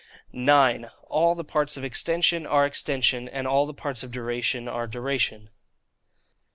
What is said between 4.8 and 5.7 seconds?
Duration.